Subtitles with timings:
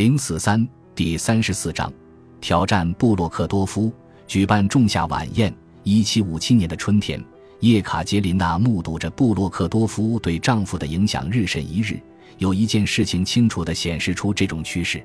[0.00, 1.92] 零四三第三十四章，
[2.40, 3.92] 挑战布洛克多夫。
[4.26, 5.54] 举办仲夏晚宴。
[5.82, 7.22] 一七五七年的春天，
[7.58, 12.00] 叶卡捷琳娜目睹着布洛克多夫对丈夫的影响日甚一日。
[12.38, 15.04] 有一件事情清楚地显示出这种趋势。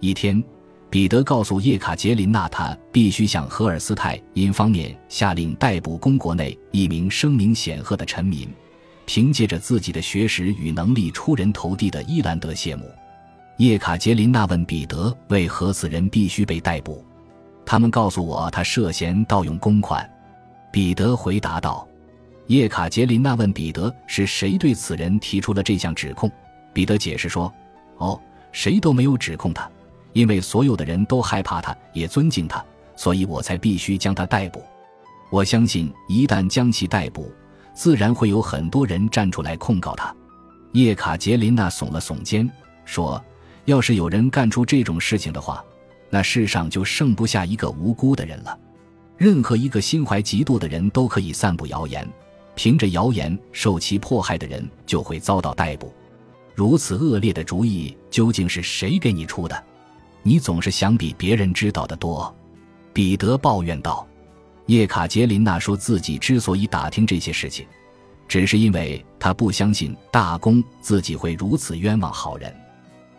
[0.00, 0.42] 一天，
[0.90, 8.48] 彼得告诉叶卡捷琳娜，他必须向荷尔斯泰因方面下令逮捕公国内一名声名显赫的臣民，
[9.06, 12.84] 凭借着自己的学识与能力出人头地的伊兰德谢姆。
[13.58, 17.04] 叶卡捷琳娜问彼得：“为何此人必须被逮捕？”
[17.64, 20.08] 他们告诉我，他涉嫌盗用公款。
[20.72, 21.86] 彼得回答道。
[22.48, 26.28] 叶卡捷琳娜问彼得：“是谁对此人提出了这项指控？”
[26.74, 27.52] 彼得解释说
[27.98, 28.20] ：“哦，
[28.50, 29.70] 谁都没有指控他，
[30.14, 32.62] 因为所有的人都害怕他，也尊敬他，
[32.96, 34.60] 所以我才必须将他逮捕。
[35.30, 37.32] 我相信，一旦将其逮捕，
[37.72, 40.12] 自然会有很多人站出来控告他。”
[40.74, 42.50] 叶卡捷琳娜耸了耸肩，
[42.84, 43.24] 说。
[43.64, 45.64] 要是有人干出这种事情的话，
[46.10, 48.58] 那世上就剩不下一个无辜的人了。
[49.16, 52.06] 任何一个心怀嫉妒的人都可以散布谣言，
[52.54, 55.92] 凭着谣言受其迫害的人就会遭到逮捕。
[56.54, 59.64] 如此恶劣的主意究竟是谁给你出的？
[60.22, 62.34] 你总是想比别人知道的多。”
[62.92, 64.06] 彼得抱怨道。
[64.66, 67.66] 叶卡捷琳娜说自己之所以打听这些事情，
[68.26, 72.54] 只是因为她不相信大公自己会如此冤枉好人。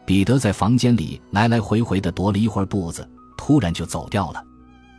[0.06, 4.44] 彼得在房间里来来回回的踱了一会儿步子，突然就走掉了。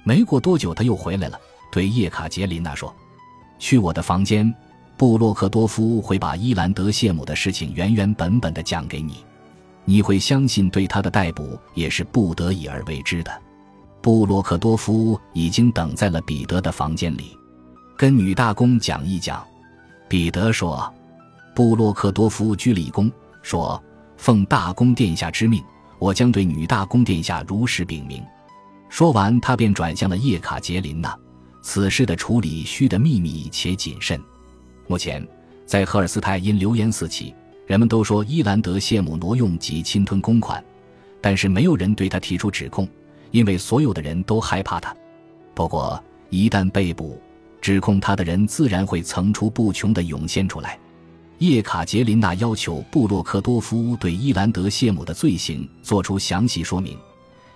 [0.03, 1.39] 没过多久，他又回来了，
[1.71, 2.93] 对叶卡捷琳娜说
[3.59, 4.53] ：“去我的房间，
[4.97, 9.25] 布洛克多夫会把伊兰德谢姆的事情原原本本的讲给你。
[9.85, 13.31] 你会相信，对他的逮捕也是不得已而为之的。”
[14.03, 17.37] 布洛克多夫已经等在了彼得的房间里，
[17.97, 19.45] 跟女大公讲一讲。
[20.09, 20.93] 彼得说
[21.55, 23.09] ：“布洛克多夫鞠了一躬，
[23.43, 23.81] 说。”
[24.17, 25.63] 奉大公殿下之命，
[25.99, 28.23] 我将对女大公殿下如实禀明。
[28.89, 31.17] 说完，他便转向了叶卡捷琳娜。
[31.63, 34.21] 此事的处理需得秘密且谨慎。
[34.87, 35.27] 目前，
[35.67, 37.35] 在赫尔斯泰因流言四起，
[37.67, 40.63] 人们都说伊兰德谢姆挪用及侵吞公款，
[41.21, 42.89] 但是没有人对他提出指控，
[43.33, 44.95] 因为所有的人都害怕他。
[45.55, 46.01] 不过，
[46.31, 47.21] 一旦被捕，
[47.61, 50.79] 指控他的人自然会层出不穷地涌现出来。
[51.39, 56.97] 叶卡捷琳娜要求布洛克多夫对伊兰德谢姆的罪行作出详细说明，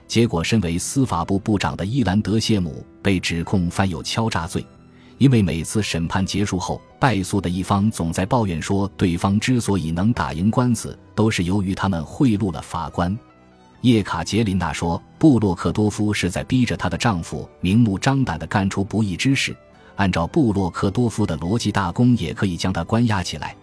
[0.06, 4.62] 结果，身为司法部部长的伊兰德谢姆被指控犯有敲诈罪，
[5.16, 13.18] 因为每次审判结束后，败诉的一方总在抱怨说，对方之所以能打赢官司，都是由于他们贿赂了法官。
[13.80, 19.56] 叶卡捷琳娜说，布洛克多夫是在逼着她的丈夫明目张胆地干出不义之事，
[19.96, 23.56] 按照布洛克多夫的逻辑，大公也可以将他关押起来。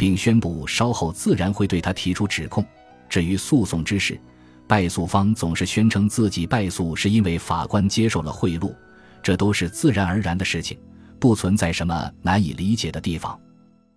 [0.00, 2.64] 并宣布稍后自然会对他提出指控。
[3.06, 4.18] 至于诉讼之事，
[4.66, 8.74] 败诉方总是宣称自己败诉是因为法官接受了贿赂，
[9.22, 10.78] 这都是自然而然的事情，
[11.18, 13.38] 不存在什么难以理解的地方。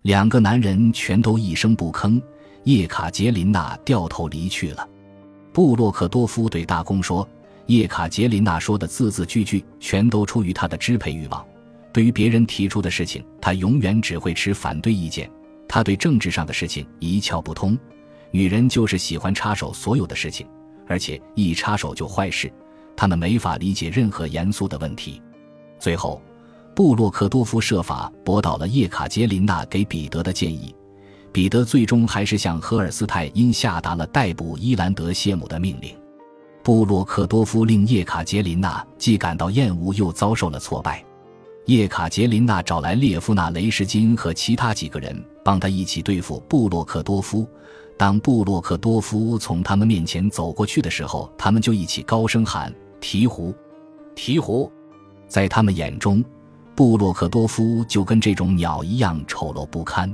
[0.02, 2.22] 两个男人全都一声不吭。
[2.66, 4.86] 叶卡捷琳娜掉头离去了。
[5.54, 7.26] 布洛克多夫对大公说
[7.68, 11.46] ：“叶卡捷琳娜说的字字句句全都出于他的支配欲望。
[11.94, 15.32] 对于别人提出的事情，他永远只会持反对意见。”
[15.74, 17.76] 他对政治上的事情一窍不通，
[18.30, 20.46] 女人就是喜欢插手所有的事情，
[20.86, 22.54] 而且一插手就坏事。
[22.96, 25.20] 他们没法理解任何严肃的问题。
[25.80, 26.22] 最后，
[26.76, 30.76] 布洛克多夫设法驳倒了叶卡捷琳娜给彼得的建议，
[31.32, 35.98] 彼得最终还是向荷尔斯泰因下达了逮捕伊兰德谢姆的命令。
[36.62, 41.04] 布洛克多夫令叶卡捷琳娜既感到厌恶，又遭受了挫败。
[41.66, 47.48] 叶卡捷琳娜找来列夫纳·雷什金和其他几个人，帮他一起对付布洛克多夫。
[47.96, 53.54] 当布洛克多夫从他们面前走过去的时候，他们就一起高声喊：“鹈鹕，
[54.14, 54.70] 鹈鹕！”
[55.26, 56.22] 在他们眼中，
[56.76, 60.14] 布洛克多夫就跟这种鸟一样丑陋不堪。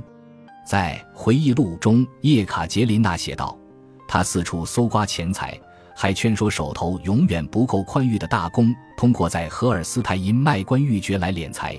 [0.64, 3.58] 在回忆录中，叶卡捷琳娜写道
[4.06, 5.58] ：“他四处搜刮钱财。”
[6.00, 11.78] 还劝说手头永远不够宽裕的大公，通过在荷尔斯泰因卖官鬻爵来敛财。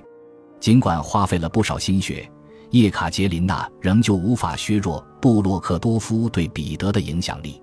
[0.60, 2.31] 尽管花费了不少心血，
[2.69, 7.60] 叶卡捷琳娜仍旧无法削弱布洛克多夫对彼得的影响力。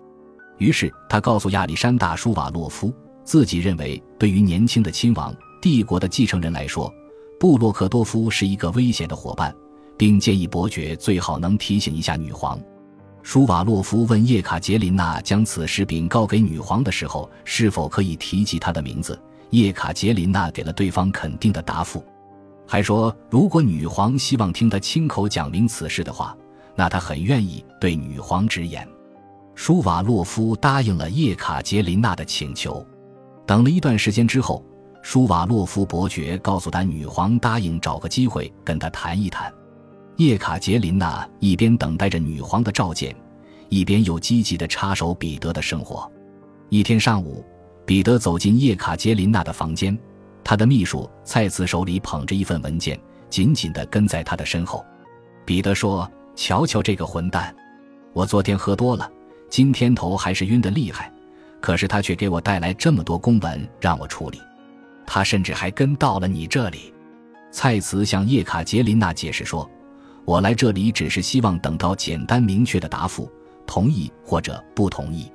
[0.57, 2.93] 于是，他告诉亚历山大·舒瓦洛夫，
[3.23, 6.93] 自己认为对于年轻的亲王、帝国的继承人来说，
[7.39, 9.55] 布洛克多夫是一个危险的伙伴，
[9.97, 12.61] 并建议伯爵最好能提醒一下女皇。
[13.23, 19.21] 舒瓦洛夫问叶卡捷琳娜将此事禀告给女皇的时候，是否可以提及她的名字。
[19.51, 22.05] 叶卡捷琳娜给了对方肯定的答复，
[22.67, 26.37] 还说如果女皇希望听他亲口讲明此事的话，
[26.75, 28.87] 那他很愿意对女皇直言。
[29.55, 32.87] 舒瓦洛夫答应了叶卡捷琳娜的请求。
[33.47, 34.63] 等了一段时间之后，
[35.03, 39.53] 舒瓦洛夫伯爵告诉他，女皇答应找个机会跟他谈一谈。
[40.19, 43.15] 叶卡捷琳娜一边等待着女皇的召见，
[43.69, 46.11] 一边又积极地插手彼得的生活。
[46.71, 47.45] 一天上午，
[47.87, 49.97] 彼得走进叶卡捷琳娜的房间，
[50.43, 52.99] 他的秘书蔡茨手里捧着一份文件，
[53.31, 54.85] 紧紧地跟在他的身后。
[55.47, 57.55] 彼得说：“瞧瞧这个混蛋，
[58.13, 59.09] 我昨天喝多了，
[59.49, 61.13] 今天头还是晕得厉害，
[61.61, 64.41] 可是他却给我带来这么多公文让我处理，
[65.07, 66.93] 他甚至还跟到了你这里。”
[67.53, 69.71] 蔡茨向叶卡捷琳娜解释说
[70.29, 73.33] ：“我来这里只是希望等到简单明确的答复，
[73.67, 75.33] 同意或者不同意。”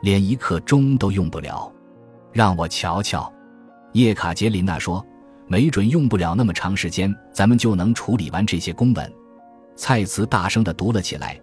[0.00, 1.72] 连一刻钟都用不了，
[2.32, 3.32] 让我瞧瞧。
[3.94, 5.04] 叶卡捷琳娜说
[5.48, 9.12] ：“没准用不了那么长时间，咱们就能处理完这些公文。”
[9.74, 11.36] 蔡茨大声地读了起来。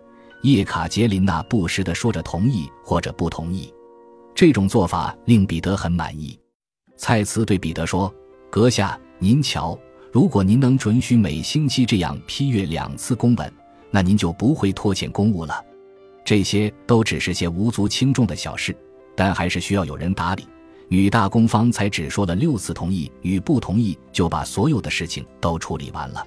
[0.43, 3.73] 叶卡捷琳娜不时地说着同意或者不同意。
[4.33, 6.39] 这种做法令彼得很满意。
[6.95, 8.13] 蔡茨对彼得说
[8.49, 9.77] ：“阁下，您瞧，
[10.15, 13.53] 如果您能准许每星期这样批阅两次公文，
[13.91, 15.61] 那您就不会拖欠公务了。”
[16.23, 18.73] 这些都只是些无足轻重的小事，
[19.13, 20.47] 但还是需要有人打理。
[20.87, 26.25] 女大公方才只说了六次同意与不同意，就把所有的事情都处理完了。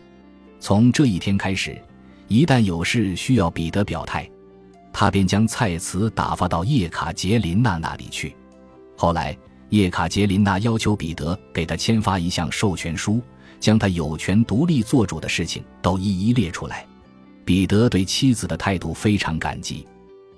[0.61, 1.81] 从这一天开始，
[2.27, 4.31] 一旦有事需要彼得表态，
[4.93, 8.37] 他便将蔡茨打发到叶卡捷琳娜那里去。
[8.99, 9.35] 后来，
[9.71, 13.23] 叶卡捷琳娜要求彼得给他签发一项授权书，
[13.61, 16.87] 将他有权独立做主的事情都一一列出来。
[17.45, 19.87] 彼得对妻子的态度非常感激。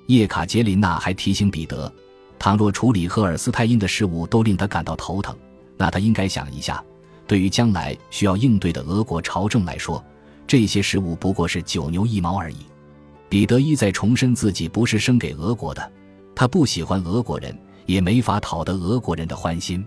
[0.07, 1.93] 叶卡捷琳娜还提醒彼得，
[2.39, 5.37] 倘若处理赫尔斯泰因的事物都令他感到头疼，
[5.77, 6.83] 那他应该想一下，
[7.27, 10.05] 对于将来需要应对的俄国朝政来说，
[10.47, 12.57] 这些事物不过是九牛一毛而已。
[13.29, 15.93] 彼得一再重申自己不是生给俄国的，
[16.35, 17.57] 他不喜欢俄国人，
[17.87, 19.85] 也没法讨得俄国人的欢心。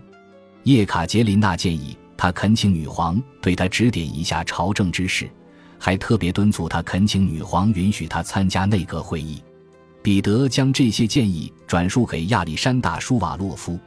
[0.62, 5.30] 叶卡捷琳娜建议他恳请女皇对他指点一下朝政之事。
[5.78, 9.42] 还特别敦促他恳请女皇允许他参加内阁会议。
[10.02, 13.78] 彼得将这些建议转述给亚历山大·舒瓦洛夫，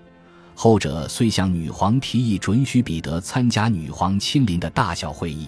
[0.53, 5.47] 后者遂向女皇提议准许彼得参加女皇亲临的大小会议。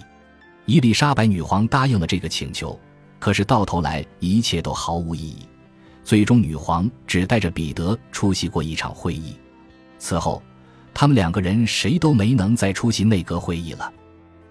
[0.66, 2.78] 伊丽莎白女皇答应了这个请求，
[3.18, 5.38] 可是到头来一切都毫无意义。
[6.04, 9.36] 最终，女皇只带着彼得出席过一场会议。
[9.98, 10.42] 此后，
[11.00, 13.90] 他们两个人谁都没能再出席内阁会议了。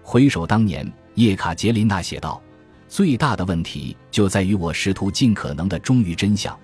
[0.02, 0.84] 回首当年。
[1.14, 2.42] 叶卡捷琳娜写道
[2.90, 6.58] ：“最大的问题就在于我试图尽可能的忠于真相，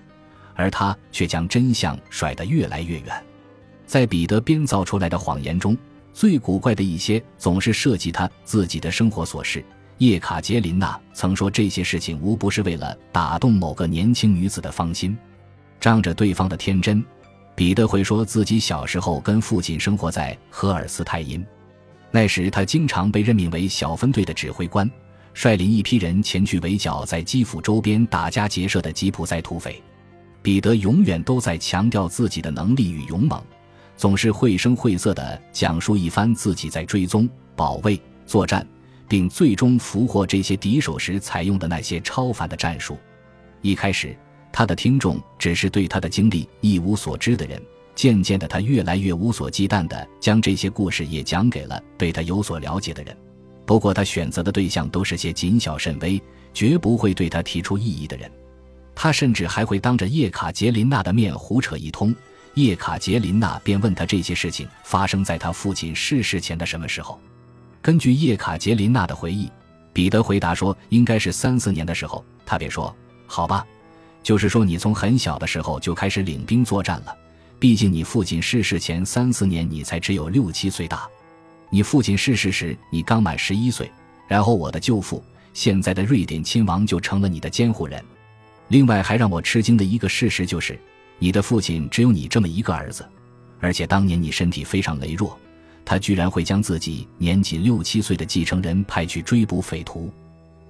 [0.55, 3.25] 而他却将真相甩得越来越远。
[3.85, 5.77] 在彼得编造出来的谎言中，
[6.11, 9.63] 最古怪的一些总是涉及他自己的生活琐事。
[9.99, 15.17] 叶卡捷琳娜曾说，这些事情无不是为了打动某个年轻女子的芳心。
[15.79, 17.01] 仗着对方的天真，
[17.57, 21.43] 彼得会说自己小时候跟父亲生活在荷尔斯泰因。”
[22.11, 24.87] 那时，他经常被任命为小分队的指挥官，
[25.33, 29.81] 率领一批人前去围剿在基辅周边打家劫舍的吉普赛土匪。
[30.43, 33.43] 彼得永远都在强调自己的能力与勇猛，
[33.97, 38.65] 总是绘声绘色地讲述一番自己在追踪、保卫、作战，
[39.07, 42.97] 并最终俘获这些敌手时采用的那些超凡的战术。
[43.63, 44.15] 一开始，
[44.51, 47.61] 他的听众只是对他的经历一无所知的人。
[47.95, 53.17] 渐渐的，他越来越无所忌惮地将这些故事也讲给了对他有所了解的人。
[53.65, 56.21] 不过，他选择的对象都是些谨小慎微、
[56.53, 58.31] 绝不会对他提出异议的人。
[58.93, 62.15] 他甚至还会当着叶卡捷琳娜的面胡扯一通。
[62.53, 67.19] 叶卡捷琳娜便问他这些事情发生在他父亲逝世前的什么时候。
[67.81, 69.51] 根据叶卡捷琳娜的回忆，
[69.91, 72.23] 彼得回答说应该是三四年的时候。
[72.45, 72.95] 他便说
[73.27, 73.65] ：“好吧，
[74.27, 77.15] 就是说你从很小的时候就开始领兵作战了。”
[77.59, 81.07] 毕竟你父亲逝世前三四年，你才只有六七岁大。
[81.69, 83.89] 你父亲逝世时，你刚满十一岁。
[84.27, 88.03] 然后我的舅父，现在的瑞典亲王，就成了你的监护人。
[88.67, 90.77] 另外，还让我吃惊的一个事实就是，
[91.19, 93.07] 你的父亲只有你这么一个儿子，
[93.61, 95.39] 而且当年你身体非常羸弱，
[95.85, 100.11] 他居然会将自己年仅六七岁的继承人派去追捕匪徒。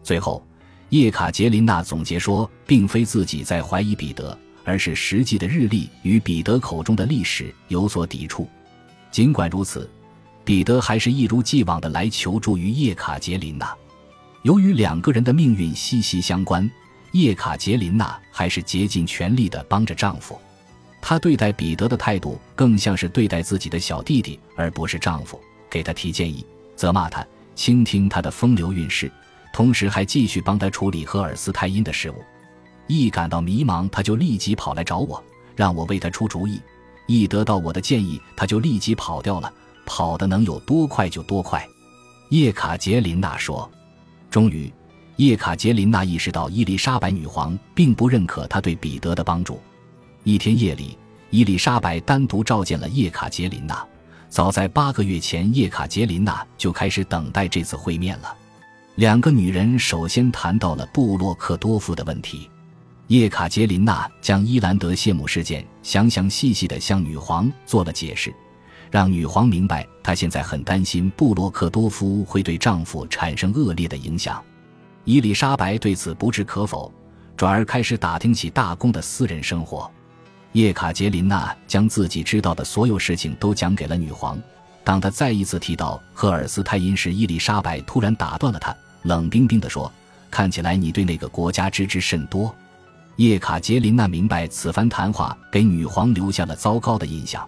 [0.04, 0.46] 最后，
[0.89, 4.38] 叶卡捷琳娜总结说，并非自己在怀疑彼得。
[4.67, 8.50] 而是实际的日历与彼得口中的历史有所抵触。
[9.10, 9.89] 尽管如此，
[10.44, 13.74] 彼得还是一如既往的来求助于叶卡捷琳娜。
[14.44, 16.70] 由于两个人的命运息息相关，
[17.13, 20.38] 叶卡捷琳娜还是竭尽全力的帮着丈夫。
[21.00, 25.39] 她对待彼得的态度更像是对待自己的小弟弟，而不是丈夫。
[25.70, 27.25] 给他提建议，责骂他，
[27.56, 29.10] 倾听他的风流韵事，
[29.58, 32.24] 同时还继续帮他处理荷尔斯泰因的事务。
[32.86, 35.24] 一感到迷茫，他就立即跑来找我，
[35.56, 36.62] 让我为他出主意。
[37.08, 39.52] 一得到我的建议，他就立即跑掉了，
[39.84, 41.68] 跑的能有多快就多快。
[42.30, 43.68] 叶卡捷琳娜说
[44.30, 44.72] ：“终于，
[45.16, 49.60] 叶卡捷琳娜意识到伊丽莎白女皇并不认可她对彼得的帮助。
[50.24, 50.96] 一天夜里，
[51.32, 53.84] 伊丽莎白单独召见了叶卡捷琳娜。
[54.30, 58.38] 早在八个月前，叶卡捷琳娜就开始等待这次会面了。
[58.98, 62.50] 两个女人首先谈到了布洛克多夫的问题。
[63.10, 68.34] 叶卡捷琳娜将伊兰德谢姆事件详详细细地向女皇做了解释。”
[68.89, 74.44] 让女皇明白，她现在很担心布洛克多夫会对丈夫产生恶劣的影响。
[75.04, 76.92] 伊丽莎白对此不置可否，
[77.36, 79.88] 转而开始打听起大公的私人生活。
[80.54, 84.42] 叶卡捷琳娜将自己知道的所有事情都讲给了女皇。
[84.84, 88.75] 当她再一次提到赫尔斯泰因时，伊丽莎白突然打断了她，
[89.08, 89.92] 冷冰冰地说
[90.30, 92.54] ：“看起来你对那个国家知之甚多。”
[93.16, 97.48] 叶卡捷琳娜明白，此番谈话给女皇留下了糟糕的印象。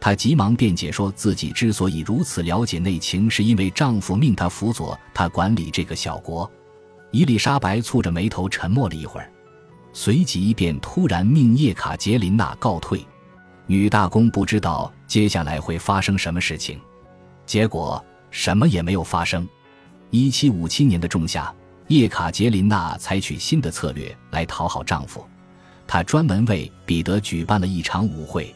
[0.00, 6.50] 她急忙辩解说，自己之所以如此了解内情，是因为丈夫命她辅佐他管理这个小国。
[7.10, 9.30] 伊丽莎白蹙着眉头沉默了一会儿，
[9.92, 13.06] 随即便突然命叶卡捷琳娜告退。
[13.66, 16.80] 女大公不知道接下来会发生什么事情，
[17.46, 19.48] 结果什么也没有发生。
[20.10, 21.52] 一七五七年的仲夏，
[21.88, 25.26] 叶卡捷琳娜采取新的策略来讨好丈夫，
[25.86, 28.54] 她专门为彼得举办了一场舞会。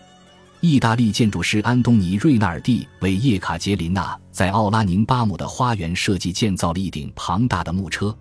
[0.61, 8.17] 意大利建筑师安东尼·瑞纳尔蒂为叶卡捷琳娜在奥拉宁巴姆的花园设计建造了一顶庞大的木车，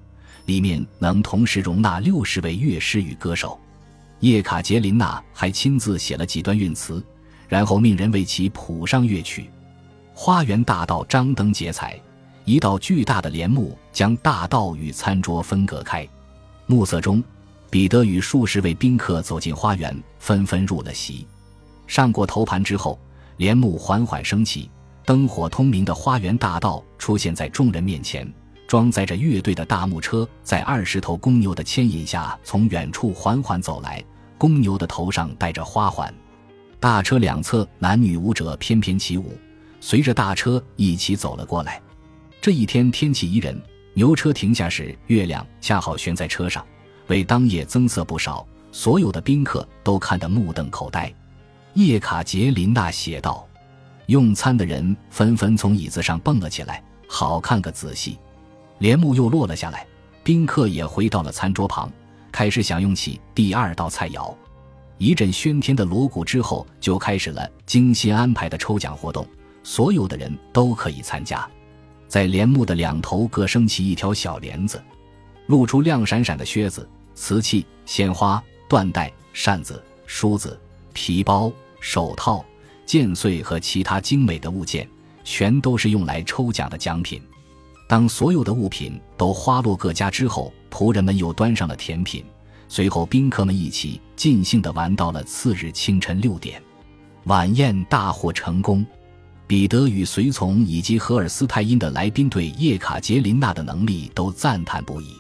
[0.46, 3.60] 里面能同时容纳六十位乐师与歌手。
[4.19, 7.03] 叶卡捷琳娜还亲自写了几段韵词，
[7.48, 9.50] 然后命人为其谱上乐曲。
[10.13, 12.00] 花园大道张灯结彩，
[12.47, 16.07] 一道巨大的帘幕将大道与餐桌分隔开。
[16.65, 17.21] 暮色中，
[17.69, 21.27] 彼得与数十位宾客走进花园，纷纷入了席。
[21.87, 22.97] 上过头盘之后，
[23.35, 24.71] 帘幕缓缓升起，
[25.03, 28.25] 灯火通明的花园大道出现在众人面前。
[28.65, 34.01] 装载着乐队的大木车在二十头公牛的牵引下从远处缓缓走来，
[34.37, 36.13] 公牛的头上戴着花环。
[36.79, 39.37] 大车两侧男女舞者翩翩起舞，
[39.81, 41.81] 随着大车一起走了过来。
[42.39, 43.60] 这一天天气宜人，
[43.94, 46.65] 牛车停下时，月亮恰好悬在车上，
[47.08, 48.48] 为当夜增色不少。
[48.72, 51.12] 所有的宾客都看得目瞪口呆。
[51.74, 53.48] 叶卡捷琳娜写道
[54.06, 58.17] ：“用餐的人纷纷从椅子上蹦了起来，好看个仔细。”
[58.79, 59.86] 帘幕又落了下来，
[60.24, 61.91] 宾客也回到了餐桌旁，
[62.32, 64.34] 开始享用起第二道菜肴。
[65.00, 69.25] 一阵喧天的锣鼓之后，就开始了精心安排的抽奖活动，
[69.63, 71.48] 所有的人都可以参加。
[72.07, 74.81] 在帘幕的两头各升起一条小帘子，
[75.47, 80.59] 露出亮闪闪的靴子、瓷器、鲜花、缎带、扇子、梳子、
[80.93, 81.51] 皮包。
[81.79, 82.43] 手套、
[82.87, 84.89] 剑穗和其他精美的物件，
[85.23, 87.21] 全都是用来抽奖的奖品。
[87.87, 92.25] 当所有的物品都花落各家之后，仆人们又端上了甜品。
[92.67, 96.61] 随后，宾客们一起尽兴地玩到了次日清晨六点。
[97.25, 98.83] 晚宴大获成功，
[99.47, 105.15] 彼得与随从以及荷尔斯泰因的来宾对叶卡捷琳娜的能力都赞叹不已，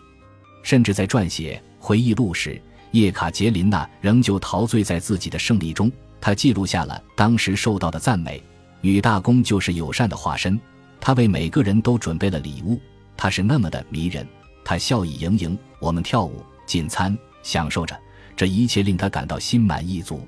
[0.63, 5.89] 甚至在撰写回忆录时，叶卡捷琳娜仍旧陶醉在自己的胜利中。
[6.19, 8.43] 他记录下了当时受到的赞美，
[8.81, 10.59] 女大公就是友善的化身。
[10.99, 12.77] 她为每个人都准备了礼物，
[13.15, 14.27] 她是那么的迷人。
[14.65, 17.97] 她笑意盈盈，我们跳舞、进餐，享受着
[18.35, 20.27] 这一切，令他感到心满意足。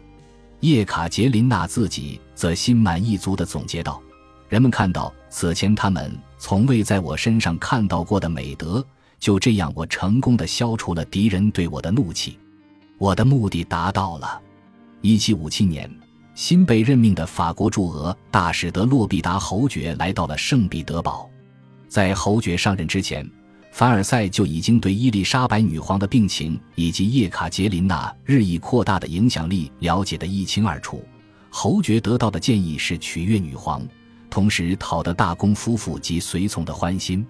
[0.62, 4.02] 叶卡捷琳娜自己则心满意足地总结道
[4.50, 8.86] ：“人们看到此前他们从未在我身上看到过的美德，
[9.20, 12.38] 就这样，我成功地消除了敌人对我的怒气，
[12.98, 14.42] 我的目的达到了。”
[15.02, 15.90] 一七五七年，
[16.36, 21.30] 新被任命的法国驻俄大使德洛必达侯爵来到了圣彼得堡。
[21.88, 23.26] 在侯爵上任之前，
[23.72, 31.04] 凡尔赛就已经对伊丽莎白女皇的病情以及叶卡捷琳娜日益扩大的影响力了解得一清二楚。
[31.50, 33.88] 侯爵得到的建议是取悦女皇，
[34.30, 37.26] 同时讨得大公夫妇及随从的欢心。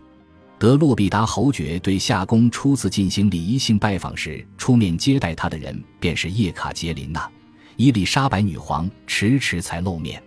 [0.58, 7.30] 德洛必达侯爵对夏宫初次进行礼仪性拜访时，出面接待他的人便是叶卡捷琳娜。
[7.78, 10.22] 伊丽莎白女皇迟迟才露面，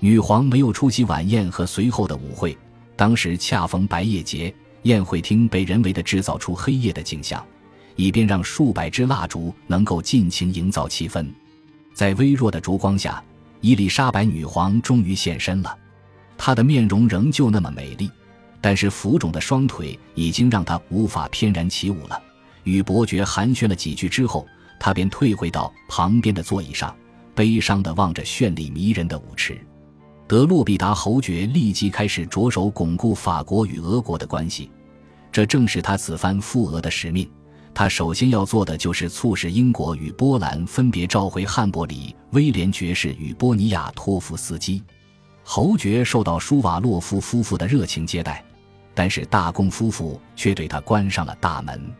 [0.00, 2.56] 女皇没有出席晚宴和随后的舞会。
[2.96, 7.44] 当时恰逢白夜节，宴会厅被人为的制造出黑夜的景象，
[7.96, 11.26] 以便让数百支蜡烛能够尽情营造气氛。
[11.92, 13.22] 在微弱的烛光下，
[13.60, 15.76] 伊丽莎白女皇终于现身了。
[16.38, 18.10] 她的面容仍旧那么美丽，
[18.60, 22.22] 但是浮肿的双腿已经让她无法翩然起舞了。
[22.64, 24.46] 与伯爵寒暄了几句之后，
[24.78, 26.96] 她便退回到旁边的座椅上，
[27.34, 29.60] 悲伤地望着绚丽迷人的舞池。
[30.30, 34.70] 德洛必达侯爵立即开始着手巩固法国与俄国的关系，
[35.32, 37.28] 这正是他此番赴俄的使命。
[37.74, 44.80] 他首先要做的就是促使英国与波兰分别召回汉伯里、威廉爵士与波尼亚托夫斯基。
[45.42, 48.44] 侯爵受到舒瓦洛夫夫妇的热情接待，
[48.94, 51.92] 但是大公夫妇却对他关上了大门。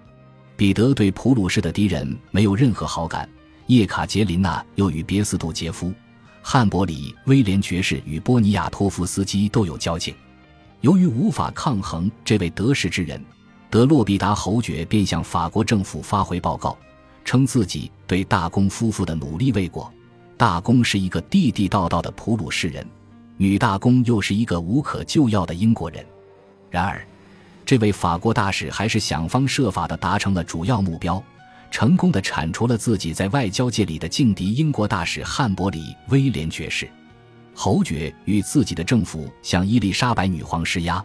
[0.56, 3.28] 彼得对普鲁士的敌人没有任何好感，
[3.66, 5.92] 叶卡捷琳娜又与别斯杜杰夫。
[6.42, 10.14] 汉伯里、威廉爵士与波尼亚托夫斯基都有交情。
[10.80, 13.22] 由于无法抗衡这位得势之人，
[13.68, 16.76] 德洛必达侯爵便向法国政府发回报告，
[17.24, 19.92] 称自己对大公夫妇的努力未果。
[20.36, 22.86] 大公是一个地地道道的普鲁士人，
[23.36, 26.04] 女大公又是一个无可救药的英国人。
[26.70, 27.06] 然而，
[27.66, 31.22] 这位法国大使还是想方设法地达成了主要目标。
[31.70, 36.88] 成功的铲除了自己在外交界里的劲敌英国大使汉伯里威廉爵士，
[37.54, 41.02] 侯爵与自己的政府向伊丽莎白女皇施压，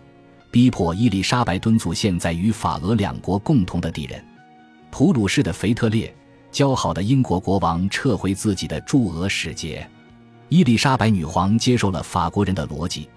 [0.50, 4.24] 逼迫伊丽莎白敦促现在与法俄两国共同的敌人。
[4.90, 6.14] 普鲁士的腓特烈
[6.52, 9.88] 交好的英国国王撤回自己的驻俄使节，
[10.50, 13.08] 伊丽莎白女皇接受了法国人的逻辑。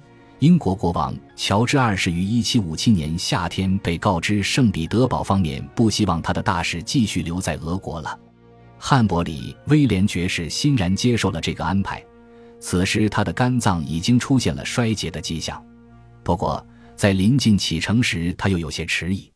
[0.40, 8.16] 英国国王乔治二世于1757年夏天被告知，圣彼得堡方面不希望他的大使继续留在俄国了。
[8.78, 12.00] 汉伯里威廉爵士欣然接受了这个安排。
[12.60, 15.60] 此时他的肝脏已经出现了衰竭的迹象，
[16.22, 16.64] 不过
[16.94, 19.28] 在临近启程时，他又有些迟疑。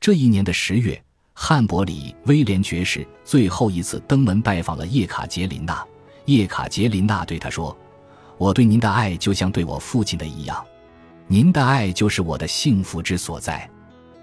[0.00, 0.98] 这一年的十月，
[1.34, 5.84] 汉伯里威廉爵士最后一次登门拜访了叶卡捷琳娜。
[6.24, 7.76] 叶卡捷琳娜对他说。
[8.38, 10.64] 我对您的爱就像对我父亲的一样，
[11.26, 13.68] 您的爱就是我的幸福之所在。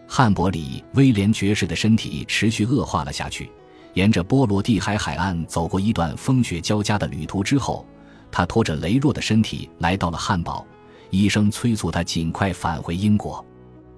[0.07, 3.51] 汉伯里威廉爵士的身体持续恶化了下去，
[3.93, 7.85] 沿着波罗的海海岸走过一段风雪交加的旅途之后，
[8.31, 10.65] 他拖着羸弱的身体来到了汉堡。
[11.11, 13.43] 医生催促他尽快返回英国。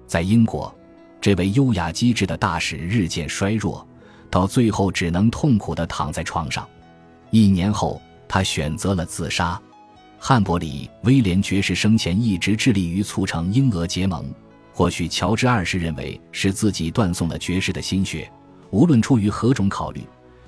[0.06, 0.74] 在英国，
[1.20, 3.86] 这位优雅机智的大使日渐衰弱，
[4.30, 6.66] 到最后只能痛苦地躺在床上。
[7.30, 9.60] 一年后，他选择了自杀。
[10.18, 14.24] 汉伯里威廉爵士生前一直致力于促成英俄结盟，
[14.72, 18.30] 或许乔治二世认为是自己断送了爵士的心血。
[18.70, 20.02] 无论出于何种考虑，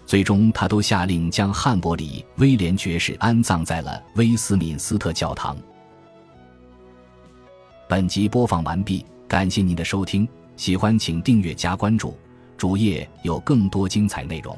[0.04, 5.56] 最终他都下令将汉伯里威廉爵士安葬在了威斯敏斯特教堂。
[7.88, 12.14] 本集播放完毕，感谢您的收听，喜欢请订阅加关注，
[12.56, 14.56] 主页有更多精彩内容。